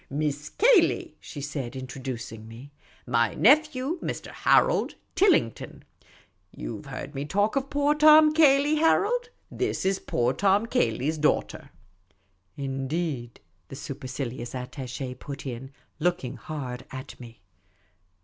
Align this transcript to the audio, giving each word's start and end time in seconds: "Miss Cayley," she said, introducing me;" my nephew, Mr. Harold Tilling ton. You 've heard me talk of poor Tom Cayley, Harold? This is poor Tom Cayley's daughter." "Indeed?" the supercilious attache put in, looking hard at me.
"Miss 0.09 0.49
Cayley," 0.49 1.15
she 1.19 1.41
said, 1.41 1.75
introducing 1.75 2.47
me;" 2.47 2.71
my 3.05 3.35
nephew, 3.35 3.99
Mr. 4.01 4.31
Harold 4.31 4.95
Tilling 5.13 5.51
ton. 5.51 5.83
You 6.51 6.79
've 6.79 6.87
heard 6.87 7.13
me 7.13 7.23
talk 7.23 7.55
of 7.55 7.69
poor 7.69 7.93
Tom 7.93 8.33
Cayley, 8.33 8.77
Harold? 8.77 9.29
This 9.51 9.85
is 9.85 9.99
poor 9.99 10.33
Tom 10.33 10.65
Cayley's 10.65 11.19
daughter." 11.19 11.69
"Indeed?" 12.57 13.41
the 13.67 13.75
supercilious 13.75 14.55
attache 14.55 15.13
put 15.13 15.45
in, 15.45 15.69
looking 15.99 16.35
hard 16.35 16.83
at 16.89 17.19
me. 17.19 17.41